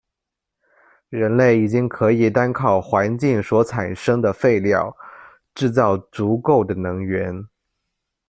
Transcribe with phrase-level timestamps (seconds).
[1.09, 4.97] 人类已经可以单靠环境所产生的废料，
[5.53, 7.47] 制造足够的能源。